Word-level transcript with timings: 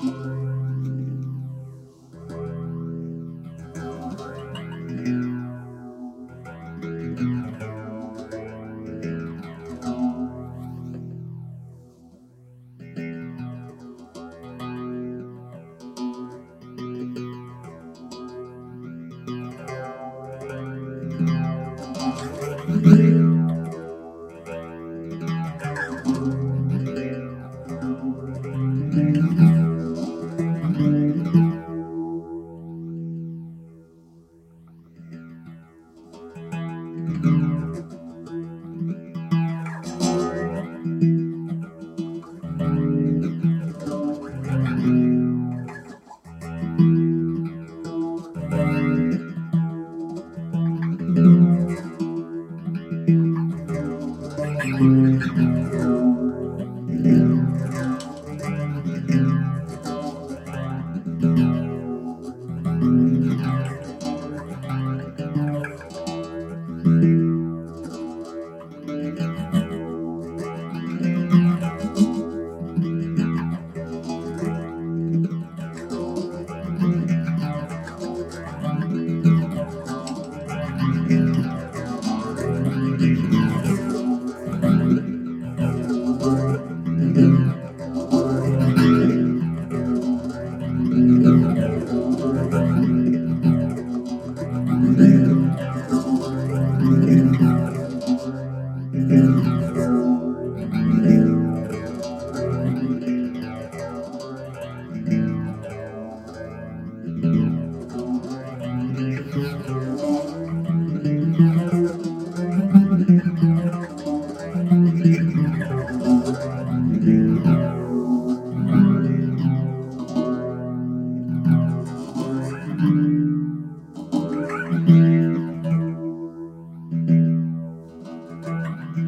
Música 0.00 0.47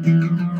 Thank 0.03 0.50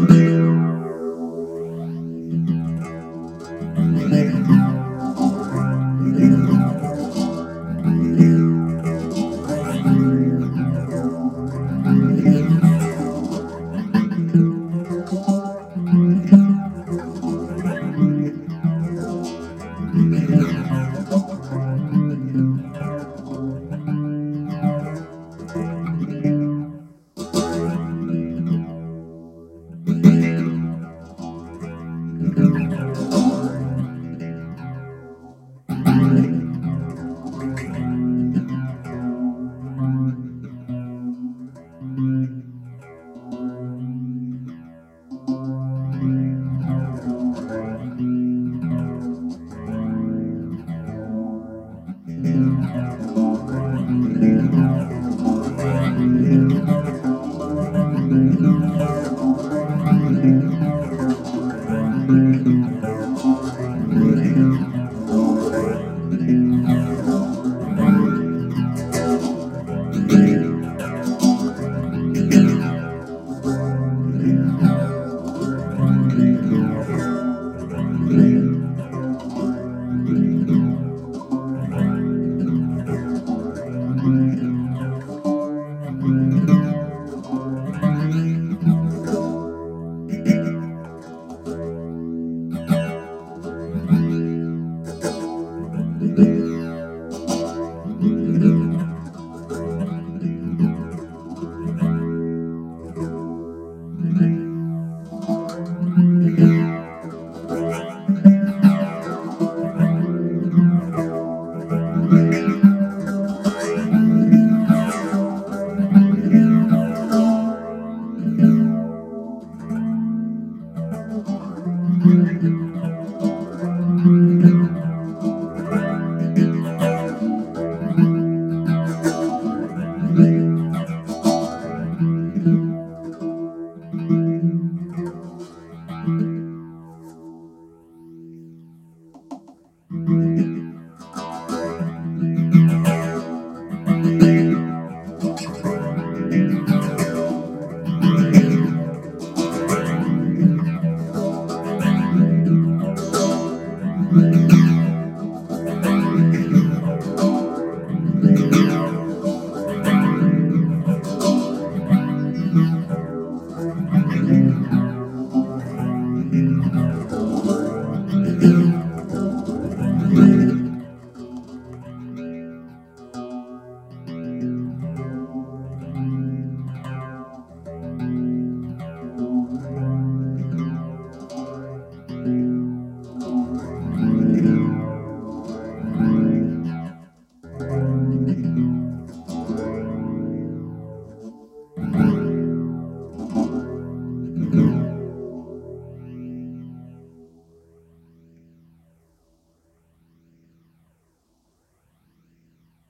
Mm-hmm. 0.00 0.39